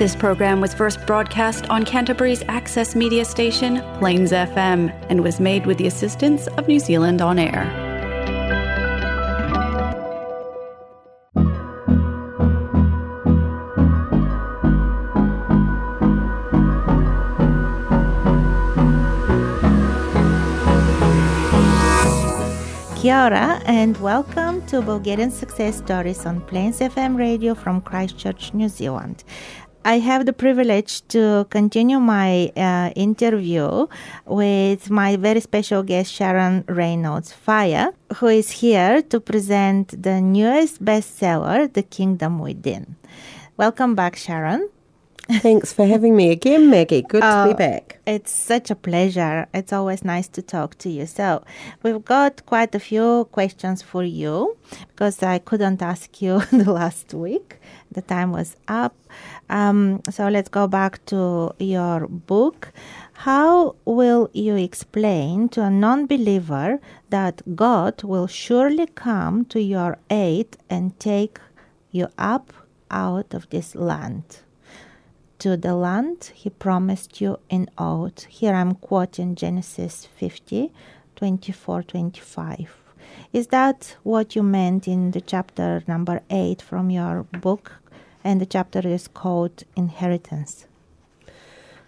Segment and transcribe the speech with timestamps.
[0.00, 5.66] This program was first broadcast on Canterbury's access media station, Plains FM, and was made
[5.66, 7.68] with the assistance of New Zealand On Air.
[22.96, 28.70] Kia ora and welcome to Bulgarian Success Stories on Plains FM radio from Christchurch, New
[28.70, 29.24] Zealand.
[29.84, 33.86] I have the privilege to continue my uh, interview
[34.26, 40.84] with my very special guest, Sharon Reynolds Fire, who is here to present the newest
[40.84, 42.96] bestseller, The Kingdom Within.
[43.56, 44.68] Welcome back, Sharon.
[45.30, 47.02] Thanks for having me again, Maggie.
[47.02, 48.00] Good to be Oh, back.
[48.04, 49.46] It's such a pleasure.
[49.54, 51.06] It's always nice to talk to you.
[51.06, 51.44] So,
[51.84, 54.56] we've got quite a few questions for you
[54.88, 57.58] because I couldn't ask you the last week.
[57.92, 58.96] The time was up.
[59.48, 62.72] Um, so, let's go back to your book.
[63.12, 69.98] How will you explain to a non believer that God will surely come to your
[70.10, 71.38] aid and take
[71.92, 72.52] you up
[72.90, 74.24] out of this land?
[75.40, 78.24] To the land he promised you in oath.
[78.24, 80.70] Here I'm quoting Genesis 50,
[81.16, 82.76] 24, 25.
[83.32, 87.72] Is that what you meant in the chapter number 8 from your book?
[88.22, 90.66] And the chapter is called Inheritance.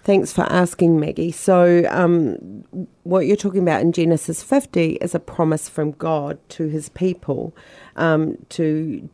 [0.02, 1.30] Thanks for asking, Maggie.
[1.30, 2.64] So, um,
[3.04, 7.54] what you're talking about in Genesis 50 is a promise from God to his people,
[7.96, 9.08] um, to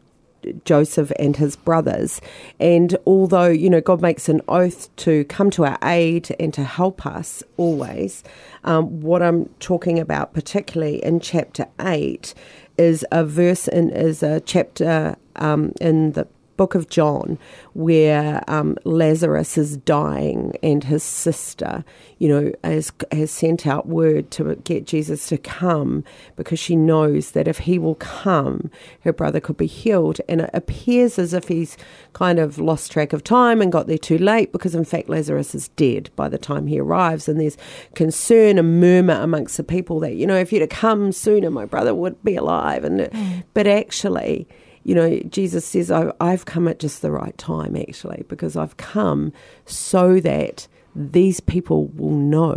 [0.65, 2.21] Joseph and his brothers.
[2.59, 6.65] And although, you know, God makes an oath to come to our aid and to
[6.65, 8.23] help us always,
[8.65, 12.35] um, what I'm talking about, particularly in chapter 8,
[12.77, 16.29] is a verse in is a chapter um, in the
[16.59, 17.39] book of John
[17.73, 21.85] where um, Lazarus is dying and his sister,
[22.19, 26.05] you know, has, has sent out word to get Jesus to come
[26.37, 30.21] because she knows that if he will come, her brother could be healed.
[30.29, 31.79] And it appears as if he's
[32.13, 35.55] kind of lost track of time and got there too late because, in fact, Lazarus
[35.55, 37.29] is dead by the time he arrives.
[37.29, 37.57] And there's
[37.95, 41.65] concern and murmur amongst the people that, you know, if you'd have come sooner, my
[41.65, 42.85] brother would be alive.
[42.85, 43.09] And
[43.55, 44.49] But actually,
[44.89, 49.35] you know, Jesus says, I've come at just the right time, actually, because I've come
[49.67, 50.67] so that
[50.97, 52.57] these people will know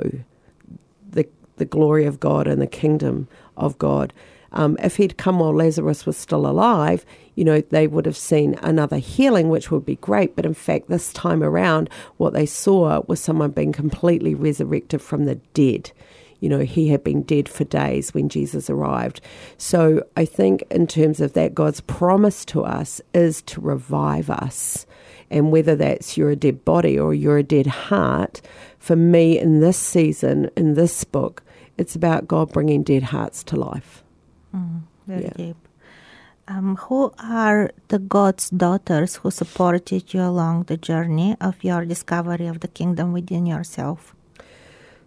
[1.09, 1.27] the,
[1.57, 3.27] the glory of God and the kingdom
[3.57, 4.13] of God.
[4.53, 7.05] Um, if he'd come while Lazarus was still alive,
[7.35, 10.33] you know, they would have seen another healing, which would be great.
[10.37, 15.25] But in fact, this time around, what they saw was someone being completely resurrected from
[15.25, 15.91] the dead.
[16.41, 19.21] You know, he had been dead for days when Jesus arrived.
[19.57, 24.85] So I think, in terms of that, God's promise to us is to revive us.
[25.29, 28.41] And whether that's you're a dead body or you're a dead heart,
[28.79, 31.43] for me in this season, in this book,
[31.77, 34.03] it's about God bringing dead hearts to life.
[35.07, 35.33] Very Yeah.
[35.37, 35.67] deep.
[36.47, 42.47] Um, who are the God's daughters who supported you along the journey of your discovery
[42.47, 44.15] of the kingdom within yourself?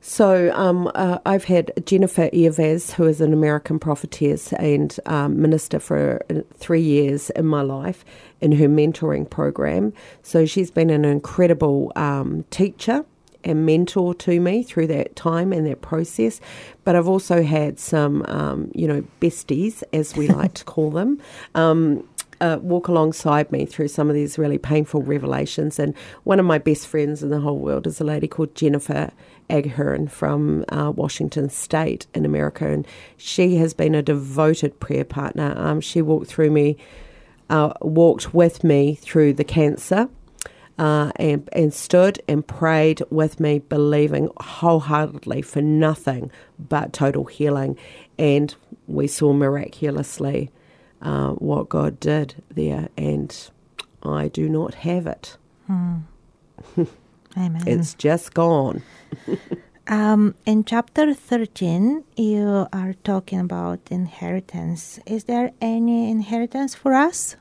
[0.06, 5.78] So um, uh, I've had Jennifer Eivaz, who is an American prophetess and um, minister
[5.78, 8.04] for uh, three years in my life
[8.42, 9.94] in her mentoring program.
[10.22, 13.06] So she's been an incredible um, teacher
[13.44, 16.38] and mentor to me through that time and that process.
[16.84, 21.18] But I've also had some, um, you know, besties, as we like to call them.
[21.54, 22.06] Um,
[22.40, 25.78] uh, walk alongside me through some of these really painful revelations.
[25.78, 29.12] And one of my best friends in the whole world is a lady called Jennifer
[29.50, 32.68] Aghern from uh, Washington State in America.
[32.68, 35.54] And she has been a devoted prayer partner.
[35.56, 36.76] Um, she walked through me,
[37.50, 40.08] uh, walked with me through the cancer.
[40.76, 47.78] Uh, and, and stood and prayed with me, believing wholeheartedly for nothing but total healing.
[48.18, 48.52] And
[48.88, 50.50] we saw miraculously
[51.00, 53.50] uh, what God did there, and
[54.02, 55.36] I do not have it.
[57.36, 57.62] Amen.
[57.66, 58.82] It's just gone.
[59.86, 64.98] Um, in chapter 13, you are talking about inheritance.
[65.04, 67.36] Is there any inheritance for us?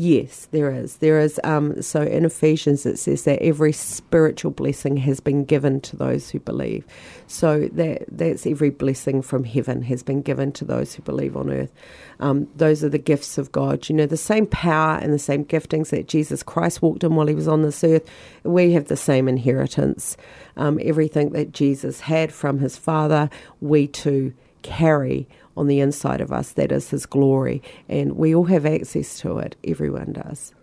[0.00, 0.98] Yes, there is.
[0.98, 1.40] There is.
[1.42, 6.30] Um, so in Ephesians, it says that every spiritual blessing has been given to those
[6.30, 6.86] who believe.
[7.26, 11.50] So that that's every blessing from heaven has been given to those who believe on
[11.50, 11.72] earth.
[12.20, 13.88] Um, those are the gifts of God.
[13.88, 17.26] You know, the same power and the same giftings that Jesus Christ walked in while
[17.26, 18.08] he was on this earth.
[18.44, 20.16] We have the same inheritance.
[20.56, 23.30] Um, everything that Jesus had from his Father,
[23.60, 25.26] we too carry
[25.58, 26.52] on the inside of us.
[26.52, 29.56] That is His glory, and we all have access to it.
[29.64, 30.54] Everyone does.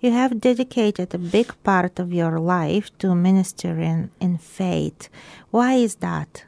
[0.00, 5.08] You have dedicated a big part of your life to ministering in faith.
[5.50, 6.44] Why is that?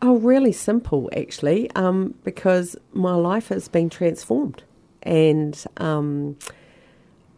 [0.00, 4.64] Oh, really simple, actually, um, because my life has been transformed.
[5.02, 6.36] And, um,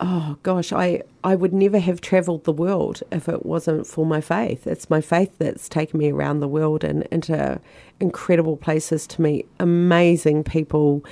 [0.00, 4.20] oh gosh, I, I would never have travelled the world if it wasn't for my
[4.20, 4.66] faith.
[4.66, 7.60] It's my faith that's taken me around the world and into
[8.00, 11.04] incredible places to meet amazing people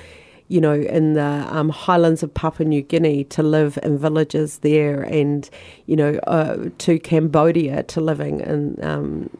[0.53, 5.01] you know, in the um, highlands of Papua New Guinea to live in villages there,
[5.01, 5.49] and
[5.87, 9.31] you know, uh, to Cambodia to living in, um,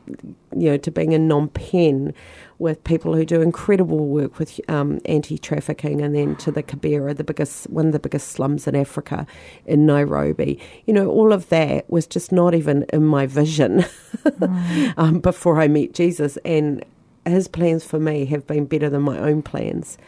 [0.58, 2.16] you know, to being in Phnom Penh
[2.58, 7.24] with people who do incredible work with um, anti-trafficking, and then to the Kibera, the
[7.24, 9.28] biggest, one of the biggest slums in Africa,
[9.68, 10.60] in Nairobi.
[10.88, 13.86] You know, all of that was just not even in my vision
[14.26, 15.22] mm.
[15.22, 16.84] before I met Jesus, and
[17.24, 20.00] his plans for me have been better than my own plans.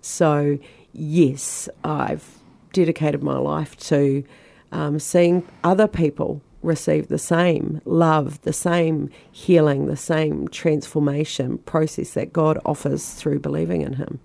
[0.00, 0.58] So,
[0.92, 2.38] yes, I've
[2.72, 4.24] dedicated my life to
[4.72, 12.12] um, seeing other people receive the same love, the same healing, the same transformation process
[12.12, 14.20] that God offers through believing in Him.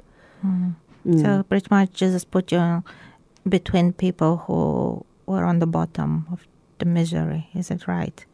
[0.46, 0.76] Mm.
[1.08, 1.22] Mm.
[1.22, 2.84] So, pretty much, Jesus put you
[3.48, 6.46] between people who were on the bottom of
[6.80, 7.50] the misery.
[7.54, 8.26] Is that right?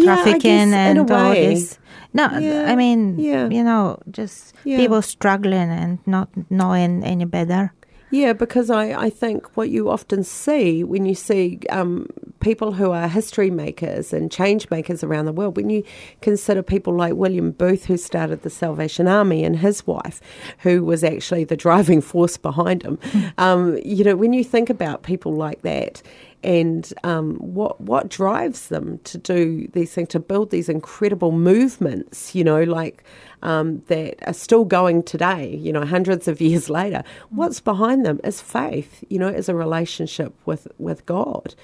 [0.00, 1.78] Trafficking yeah, and all this.
[2.14, 3.48] No, yeah, I mean, yeah.
[3.48, 7.72] you know, just people struggling and not knowing any better.
[8.12, 12.06] Yeah, because I, I think what you often see when you see um,
[12.40, 15.82] people who are history makers and change makers around the world, when you
[16.20, 20.20] consider people like William Booth, who started the Salvation Army, and his wife,
[20.58, 23.28] who was actually the driving force behind him, hmm.
[23.38, 26.02] um, you know, when you think about people like that,
[26.42, 32.34] and um, what what drives them to do these things, to build these incredible movements,
[32.34, 33.04] you know, like
[33.42, 37.02] um, that are still going today, you know, hundreds of years later.
[37.30, 41.54] What's behind them is faith, you know, is a relationship with with God,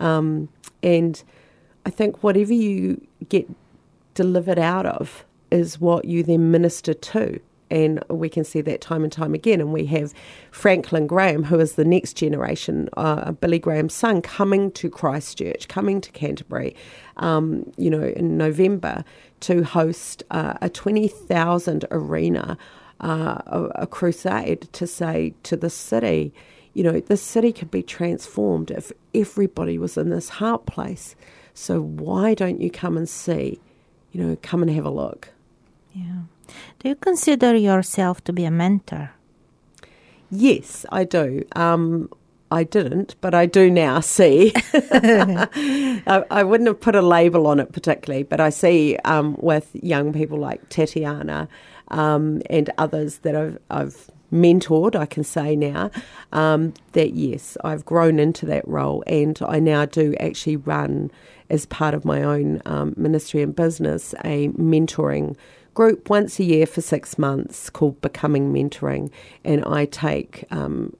[0.00, 0.48] um,
[0.82, 1.22] and
[1.84, 3.48] I think whatever you get
[4.14, 7.40] delivered out of is what you then minister to
[7.70, 9.60] and we can see that time and time again.
[9.60, 10.14] And we have
[10.50, 16.00] Franklin Graham, who is the next generation, uh, Billy Graham's son, coming to Christchurch, coming
[16.00, 16.76] to Canterbury,
[17.16, 19.04] um, you know, in November
[19.40, 22.56] to host uh, a 20,000 arena,
[23.00, 26.32] uh, a, a crusade to say to the city,
[26.74, 31.16] you know, the city could be transformed if everybody was in this heart place.
[31.54, 33.60] So why don't you come and see?
[34.12, 35.30] You know, come and have a look.
[35.94, 36.22] Yeah.
[36.78, 39.12] Do you consider yourself to be a mentor?
[40.30, 41.44] Yes, I do.
[41.54, 42.08] Um,
[42.50, 44.52] I didn't, but I do now see.
[44.74, 49.70] I, I, wouldn't have put a label on it particularly, but I see um, with
[49.74, 51.48] young people like Tatiana
[51.88, 55.90] um, and others that I've, I've, mentored, I can say now,
[56.32, 61.10] um, that yes, I've grown into that role and I now do actually run,
[61.48, 65.36] as part of my own um, ministry and business, a mentoring
[65.76, 69.10] group once a year for six months called Becoming Mentoring,
[69.44, 70.96] and I take um,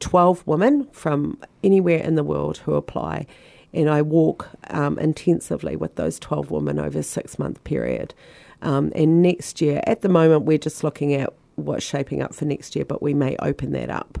[0.00, 3.26] 12 women from anywhere in the world who apply,
[3.72, 8.14] and I walk um, intensively with those 12 women over a six month period.
[8.60, 12.44] Um, and next year, at the moment, we're just looking at what's shaping up for
[12.44, 14.18] next year, but we may open that up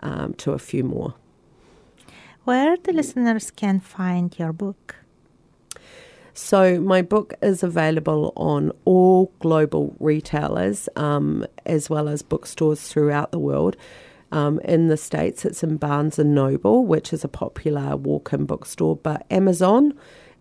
[0.00, 1.14] um, to a few more.
[2.44, 4.96] Where the listeners can find your book?
[6.32, 13.32] So, my book is available on all global retailers um, as well as bookstores throughout
[13.32, 13.76] the world.
[14.32, 18.46] Um, in the States, it's in Barnes and Noble, which is a popular walk in
[18.46, 19.92] bookstore, but Amazon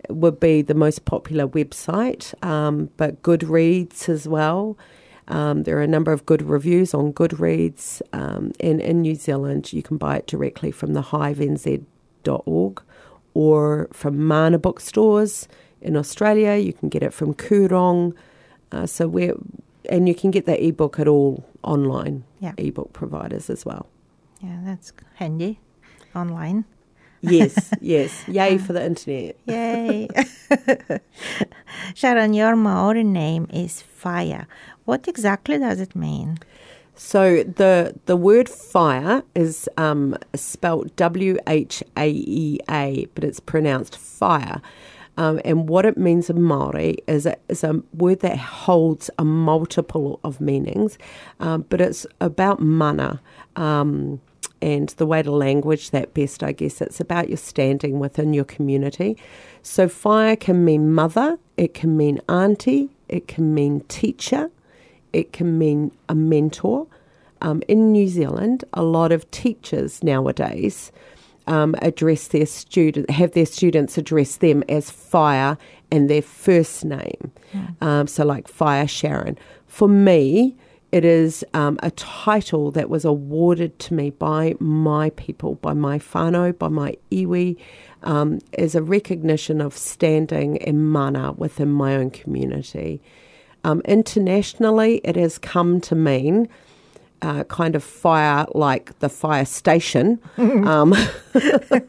[0.10, 4.78] would be the most popular website, um, but Goodreads as well.
[5.28, 8.02] Um, there are a number of good reviews on Goodreads.
[8.14, 12.84] Um, and in New Zealand, you can buy it directly from the hivenz.org
[13.36, 15.48] or from Mana bookstores
[15.82, 16.56] in Australia.
[16.56, 18.14] You can get it from Koorong.
[18.72, 19.36] Uh, so we're,
[19.90, 22.54] and you can get the ebook at all online yeah.
[22.58, 23.88] ebook providers as well.
[24.42, 25.60] Yeah, that's handy
[26.16, 26.66] online.
[27.22, 28.28] yes, yes.
[28.28, 29.38] Yay for the internet.
[29.46, 30.08] Yay.
[31.96, 34.48] Sharon, your Maori name is Fire.
[34.86, 36.40] What exactly does it mean?
[36.96, 43.40] So the the word fire is um, spelled W H A E A, but it's
[43.40, 44.62] pronounced fire.
[45.20, 49.26] Um, and what it means in Maori is a, is a word that holds a
[49.26, 50.98] multiple of meanings,
[51.42, 53.22] um, but it's about mana.
[53.58, 54.22] Um,
[54.62, 58.46] and the way to language that best, I guess, it's about your standing within your
[58.46, 59.18] community.
[59.62, 64.50] So, fire can mean mother, it can mean auntie, it can mean teacher,
[65.12, 66.88] it can mean a mentor.
[67.42, 70.94] Um, in New Zealand, a lot of teachers nowadays
[71.50, 75.58] um, address their student, have their students address them as Fire
[75.92, 77.32] and their first name.
[77.82, 79.38] Um, so, like Fire Sharon.
[79.68, 80.56] For me,
[80.92, 86.00] it is um, a title that was awarded to me by my people, by my
[86.00, 87.58] whānau, by my iwi,
[88.04, 93.02] um, as a recognition of standing in mana within my own community.
[93.64, 96.48] Um, internationally, it has come to mean
[97.22, 100.20] uh, kind of fire like the fire station.
[100.38, 100.94] um,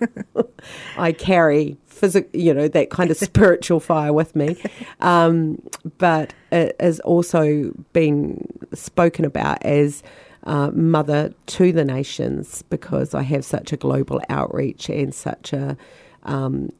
[0.98, 4.56] I carry physical, you know, that kind of spiritual fire with me.
[5.00, 5.60] Um,
[5.98, 10.02] but it has also been spoken about as
[10.44, 15.76] uh, mother to the nations because I have such a global outreach and such a,
[16.22, 16.70] um,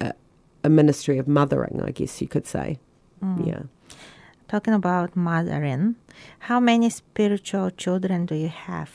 [0.00, 0.12] a,
[0.64, 2.78] a ministry of mothering, I guess you could say.
[3.44, 3.62] Yeah.
[4.48, 5.96] Talking about mothering,
[6.38, 8.90] how many spiritual children do you have?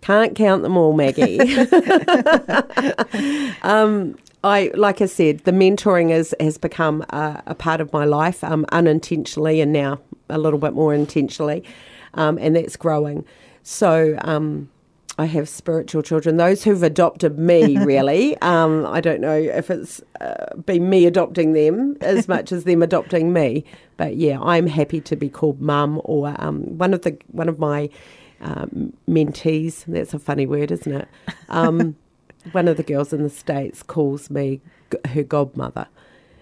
[0.00, 1.38] Can't count them all, Maggie.
[3.62, 8.06] um, I, like I said, the mentoring is, has become a, a part of my
[8.06, 10.00] life um, unintentionally and now
[10.30, 11.62] a little bit more intentionally,
[12.14, 13.26] um, and that's growing.
[13.62, 14.70] So um,
[15.18, 18.36] I have spiritual children, those who've adopted me, really.
[18.42, 22.82] um, I don't know if it's uh, been me adopting them as much as them
[22.82, 23.64] adopting me,
[23.96, 27.58] but yeah, I'm happy to be called mum or um, one of the one of
[27.58, 27.88] my
[28.40, 29.84] um, mentees.
[29.86, 31.08] That's a funny word, isn't it?
[31.48, 31.96] Um,
[32.52, 34.60] one of the girls in the states calls me
[34.92, 35.86] g- her godmother,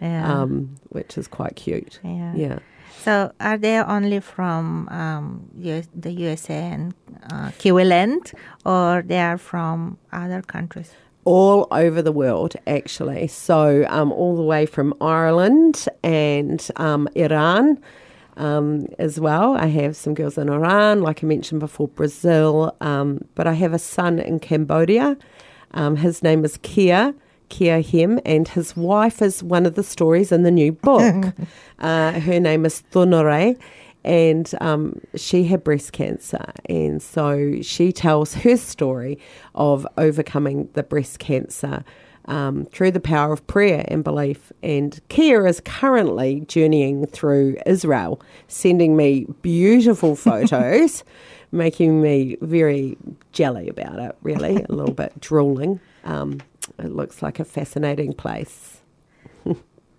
[0.00, 0.40] Yeah.
[0.42, 2.00] um, which is quite cute.
[2.04, 2.34] yeah.
[2.34, 2.58] Yeah.
[3.02, 6.94] So, are they only from um, US, the USA and
[7.30, 8.32] uh, Kiwiland,
[8.64, 10.90] or they are from other countries?
[11.24, 13.26] All over the world, actually.
[13.28, 17.78] So, um, all the way from Ireland and um, Iran
[18.36, 19.56] um, as well.
[19.56, 22.76] I have some girls in Iran, like I mentioned before, Brazil.
[22.80, 25.16] Um, but I have a son in Cambodia.
[25.72, 27.14] Um, his name is Kia.
[27.50, 31.34] Kia Him, and his wife is one of the stories in the new book.
[31.78, 33.56] uh, her name is Thunore,
[34.04, 36.52] and um, she had breast cancer.
[36.66, 39.18] And so she tells her story
[39.54, 41.84] of overcoming the breast cancer
[42.26, 44.52] um, through the power of prayer and belief.
[44.62, 51.04] And Kia is currently journeying through Israel, sending me beautiful photos,
[51.52, 52.96] making me very
[53.32, 55.80] jelly about it, really, a little bit drooling.
[56.04, 56.40] Um,
[56.78, 58.73] it looks like a fascinating place.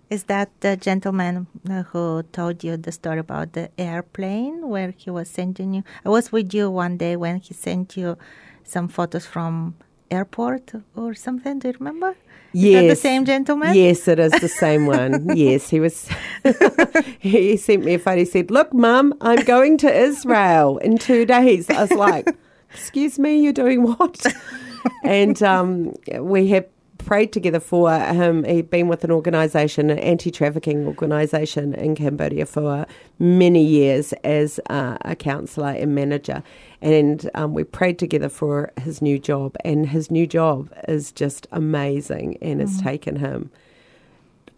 [0.08, 1.48] Is that the gentleman
[1.90, 5.82] who told you the story about the airplane where he was sending you?
[6.04, 8.16] I was with you one day when he sent you
[8.62, 9.74] some photos from
[10.08, 11.58] airport or something.
[11.58, 12.14] Do you remember?
[12.54, 13.74] Is that the same gentleman?
[13.74, 15.36] Yes, it is the same one.
[15.36, 16.08] yes, he was.
[17.18, 18.18] he sent me a photo.
[18.18, 22.28] He said, "Look, Mum, I'm going to Israel in two days." I was like,
[22.72, 24.24] "Excuse me, you're doing what?"
[25.04, 26.66] and um, we had
[27.06, 28.44] prayed together for him.
[28.44, 32.84] He'd been with an organisation, an anti-trafficking organisation in Cambodia for
[33.18, 36.42] many years as uh, a counsellor and manager,
[36.82, 39.56] and um, we prayed together for his new job.
[39.64, 43.50] And his new job is just amazing, and it's taken him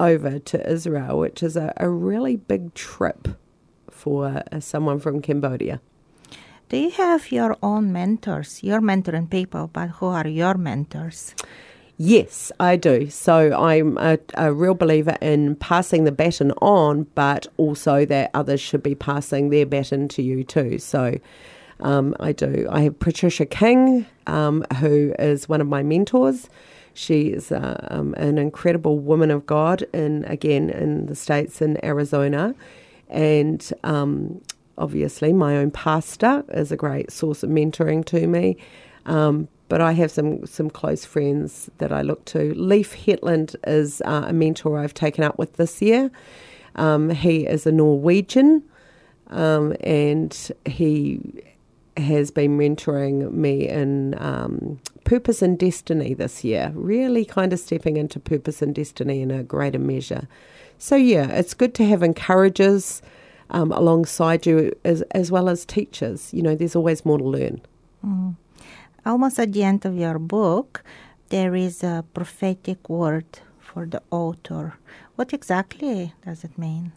[0.00, 3.28] over to Israel, which is a, a really big trip
[3.90, 5.80] for uh, someone from Cambodia.
[6.70, 8.62] Do you have your own mentors?
[8.62, 11.34] You're mentoring people, but who are your mentors?
[12.00, 13.10] Yes, I do.
[13.10, 18.60] So I'm a, a real believer in passing the baton on, but also that others
[18.60, 20.78] should be passing their baton to you too.
[20.78, 21.18] So
[21.80, 22.68] um, I do.
[22.70, 26.48] I have Patricia King, um, who is one of my mentors.
[26.94, 31.84] She is uh, um, an incredible woman of God, in again in the states in
[31.84, 32.54] Arizona,
[33.08, 34.40] and um,
[34.76, 38.56] obviously my own pastor is a great source of mentoring to me.
[39.06, 42.54] Um, but I have some some close friends that I look to.
[42.54, 46.10] Leif Hetland is uh, a mentor I've taken up with this year.
[46.76, 48.62] Um, he is a Norwegian,
[49.28, 51.20] um, and he
[51.96, 56.72] has been mentoring me in um, purpose and destiny this year.
[56.74, 60.28] Really, kind of stepping into purpose and destiny in a greater measure.
[60.78, 63.02] So yeah, it's good to have encouragers
[63.50, 66.32] um, alongside you as as well as teachers.
[66.32, 67.60] You know, there's always more to learn.
[69.08, 70.84] Almost at the end of your book,
[71.30, 73.24] there is a prophetic word
[73.58, 74.74] for the author.
[75.16, 76.92] What exactly does it mean?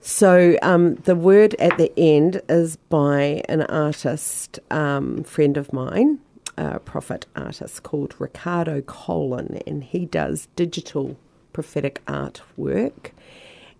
[0.00, 6.18] So um, the word at the end is by an artist um, friend of mine,
[6.58, 11.16] a prophet artist called Ricardo Colin, and he does digital
[11.52, 13.12] prophetic artwork.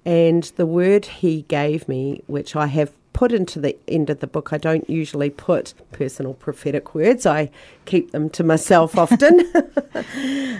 [0.04, 4.26] And the word he gave me, which I have put into the end of the
[4.26, 7.50] book, I don't usually put personal prophetic words, I
[7.84, 9.40] keep them to myself often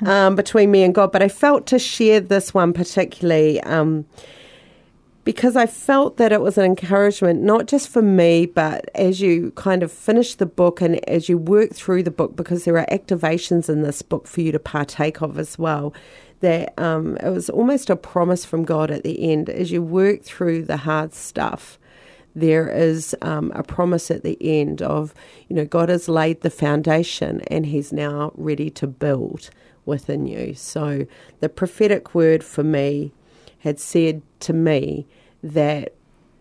[0.07, 1.13] um, between me and God.
[1.13, 3.61] But I felt to share this one particularly.
[3.63, 4.07] Um,
[5.25, 9.53] because I felt that it was an encouragement, not just for me, but as you
[9.53, 12.87] kind of finish the book and as you work through the book, because there are
[12.87, 15.95] activations in this book for you to partake of as well
[16.41, 19.49] that um, it was almost a promise from God at the end.
[19.49, 21.79] As you work through the hard stuff,
[22.35, 25.15] there is um, a promise at the end of,
[25.49, 29.51] you know, God has laid the foundation and He's now ready to build
[29.85, 30.55] within you.
[30.55, 31.07] So
[31.39, 33.13] the prophetic word for me
[33.63, 35.07] had said to me
[35.41, 35.95] that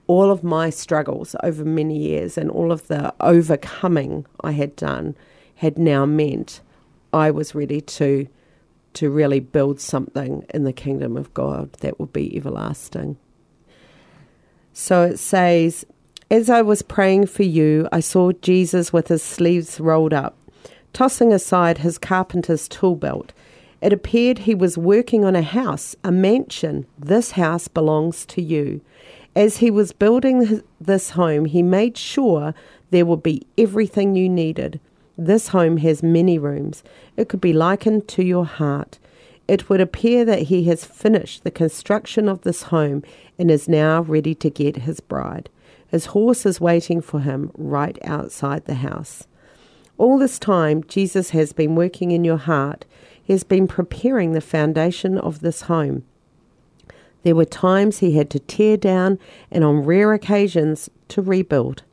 [0.08, 5.16] all of my struggles over many years and all of the overcoming I had done
[5.56, 6.62] had now meant
[7.13, 8.28] I was ready to
[8.94, 13.18] to really build something in the kingdom of God that would be everlasting.
[14.74, 15.86] So it says,
[16.30, 20.36] As I was praying for you, I saw Jesus with his sleeves rolled up,
[20.92, 23.32] tossing aside his carpenter's tool belt.
[23.82, 26.86] It appeared he was working on a house, a mansion.
[27.00, 28.82] This house belongs to you.
[29.36, 32.54] As he was building this home, he made sure
[32.92, 34.80] there would be everything you needed
[35.26, 36.84] this home has many rooms.
[37.16, 38.98] It could be likened to your heart.
[39.48, 43.04] It would appear that he has finished the construction of this home
[43.38, 45.50] and is now ready to get his bride.
[45.88, 49.28] His horse is waiting for him right outside the house.
[49.98, 52.86] All this time, Jesus has been working in your heart.
[53.24, 56.04] He has been preparing the foundation of this home.
[57.24, 59.20] There were times he had to tear down
[59.51, 61.84] and on rare occasions to rebuild.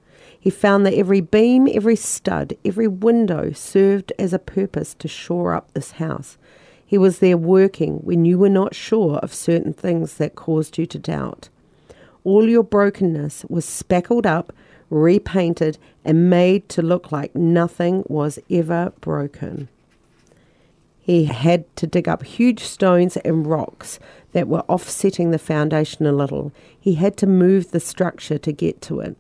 [0.41, 5.53] He found that every beam, every stud, every window served as a purpose to shore
[5.53, 6.39] up this house.
[6.85, 10.87] He was there working when you were not sure of certain things that caused you
[10.87, 11.51] to doubt.
[12.25, 14.55] All your brokenness was speckled up,
[14.89, 19.69] repainted, and made to look like nothing was ever broken.
[21.09, 23.99] He had to dig up huge stones and rocks
[24.33, 26.53] that were offsetting the foundation a little.
[26.79, 29.17] He had to move the structure to get to it.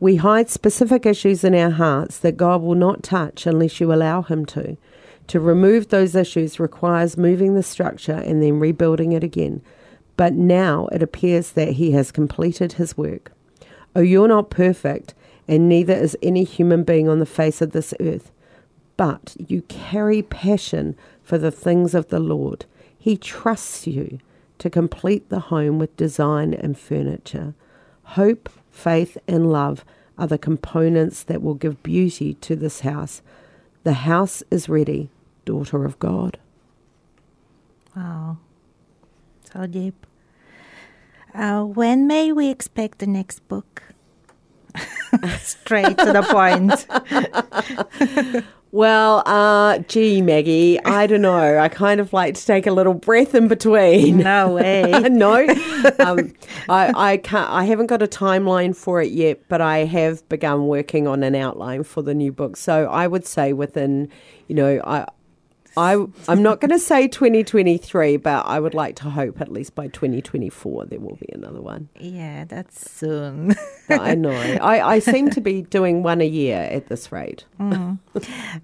[0.00, 4.22] We hide specific issues in our hearts that God will not touch unless you allow
[4.22, 4.76] Him to.
[5.28, 9.62] To remove those issues requires moving the structure and then rebuilding it again.
[10.16, 13.30] But now it appears that He has completed His work.
[13.94, 15.14] Oh, you're not perfect,
[15.46, 18.32] and neither is any human being on the face of this earth.
[18.98, 22.66] But you carry passion for the things of the Lord.
[22.98, 24.18] He trusts you
[24.58, 27.54] to complete the home with design and furniture.
[28.02, 29.84] Hope faith, and love
[30.16, 33.22] are the components that will give beauty to this house.
[33.84, 35.10] The house is ready,
[35.44, 36.38] daughter of God.
[37.96, 38.38] Wow.
[39.52, 40.06] So deep.
[41.34, 43.82] Uh, when may we expect the next book?
[45.38, 46.86] Straight to the point.
[48.70, 51.58] Well, uh, gee, Maggie, I don't know.
[51.58, 54.18] I kind of like to take a little breath in between.
[54.18, 54.82] No way.
[55.10, 55.46] no,
[56.00, 56.34] um,
[56.68, 57.50] I, I can't.
[57.50, 61.34] I haven't got a timeline for it yet, but I have begun working on an
[61.34, 62.58] outline for the new book.
[62.58, 64.10] So I would say within,
[64.48, 65.06] you know, I
[65.78, 69.76] I, I'm not going to say 2023, but I would like to hope at least
[69.76, 71.88] by 2024 there will be another one.
[72.00, 73.54] Yeah, that's soon.
[73.88, 74.30] I know.
[74.32, 77.44] I, I seem to be doing one a year at this rate.
[77.68, 77.98] Mm.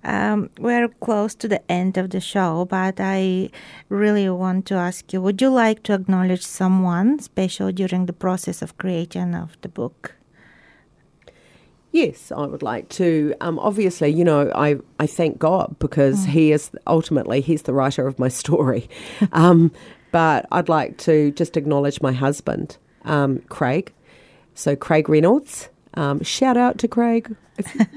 [0.03, 3.51] Um, we're close to the end of the show, but I
[3.89, 8.63] really want to ask you would you like to acknowledge someone special during the process
[8.63, 10.15] of creation of the book?
[11.95, 13.37] Yes, I would like to.
[13.41, 16.31] Um, obviously, you know, I, I thank God because mm.
[16.31, 18.91] He is ultimately He's the writer of my story.
[19.33, 19.71] um,
[20.11, 23.93] but I'd like to just acknowledge my husband, um, Craig.
[24.55, 25.69] So Craig Reynolds.
[25.95, 27.37] Um, shout out to Craig.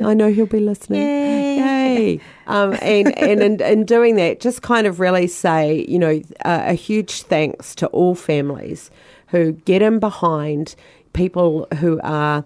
[0.06, 1.02] I know he'll be listening.
[1.02, 1.58] Yay!
[1.58, 2.20] Yay.
[2.46, 6.66] Um, and and in, in, doing that, just kind of really say, you know, uh,
[6.66, 8.92] a huge thanks to all families
[9.30, 10.76] who get in behind
[11.14, 12.46] people who are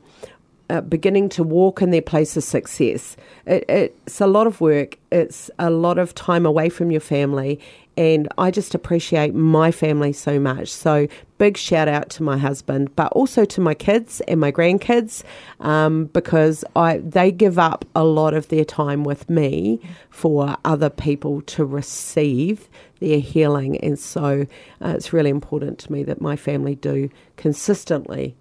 [0.72, 3.18] uh, beginning to walk in their place of success.
[3.46, 7.60] It, it's a lot of work, it's a lot of time away from your family,
[7.98, 10.70] and I just appreciate my family so much.
[10.70, 11.08] So,
[11.38, 15.24] big shout out to my husband, but also to my kids and my grandkids
[15.60, 20.90] um, because I they give up a lot of their time with me for other
[20.90, 22.70] people to receive
[23.02, 23.78] their healing.
[23.80, 24.46] And so,
[24.82, 28.36] uh, it's really important to me that my family do consistently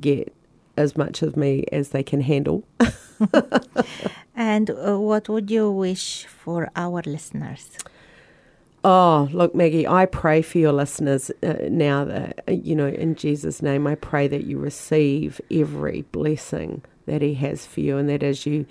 [0.00, 0.34] get
[0.76, 2.64] as much of me as they can handle.
[4.36, 7.70] and uh, what would you wish for our listeners?
[8.84, 13.16] Oh, look, Maggie, I pray for your listeners uh, now that, uh, you know, in
[13.16, 18.08] Jesus' name, I pray that you receive every blessing that He has for you and
[18.08, 18.64] that as you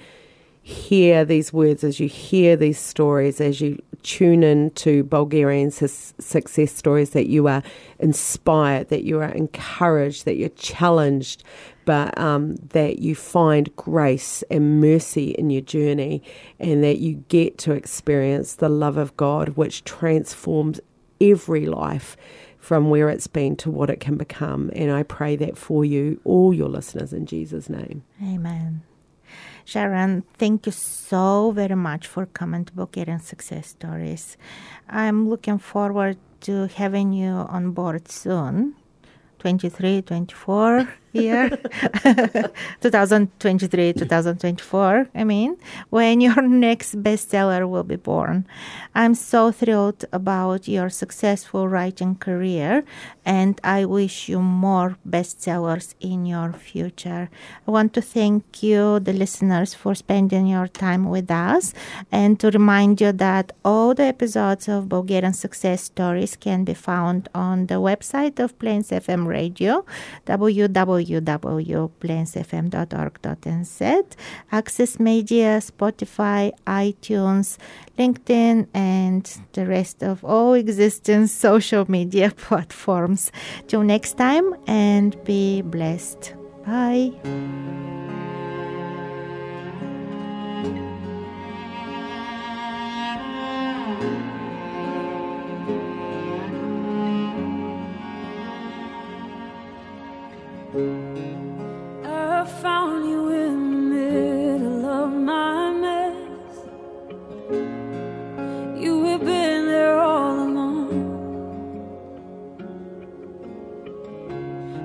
[0.61, 6.71] hear these words, as you hear these stories, as you tune in to Bulgarian success
[6.73, 7.61] stories, that you are
[7.99, 11.43] inspired, that you are encouraged, that you're challenged,
[11.85, 16.21] but um, that you find grace and mercy in your journey,
[16.59, 20.79] and that you get to experience the love of God, which transforms
[21.21, 22.17] every life
[22.57, 24.71] from where it's been to what it can become.
[24.75, 28.03] And I pray that for you, all your listeners, in Jesus' name.
[28.21, 28.81] Amen.
[29.65, 34.37] Sharon, thank you so very much for coming to Bulgarian Success Stories.
[34.89, 38.75] I'm looking forward to having you on board soon.
[39.39, 41.49] 23, 24 year
[42.81, 45.57] 2023 2024 i mean
[45.89, 48.45] when your next bestseller will be born.
[48.93, 52.83] I'm so thrilled about your successful writing career
[53.25, 57.29] and i wish you more bestsellers in your future.
[57.67, 61.73] I want to thank you the listeners for spending your time with us
[62.11, 67.29] and to remind you that all the episodes of bulgarian success stories can be found
[67.33, 69.85] on the website of plains fm radio
[70.25, 74.05] www www.plainsfm.org.nz,
[74.51, 77.57] Access Media, Spotify, iTunes,
[77.97, 83.31] LinkedIn, and the rest of all existing social media platforms.
[83.67, 86.33] Till next time, and be blessed.
[86.65, 87.13] Bye.
[100.77, 106.57] I found you in the middle of my mess.
[108.83, 110.89] You have been there all along.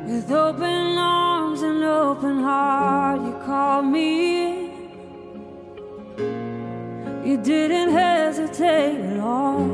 [0.06, 4.70] With open arms and open heart, you called me.
[7.28, 9.69] You didn't hesitate at all.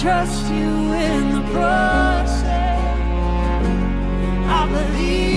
[0.00, 2.42] Trust you in the process.
[4.58, 5.33] I believe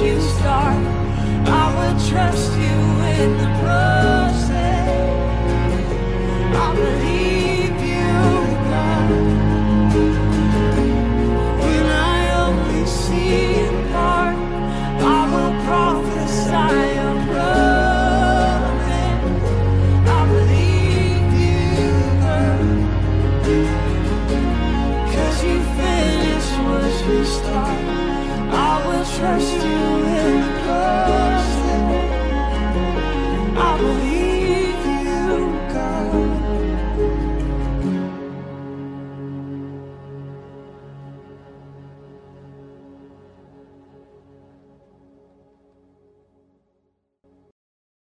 [0.00, 0.76] you start,
[1.46, 2.78] I will trust you
[3.22, 4.98] in the process.
[6.54, 7.07] I believe.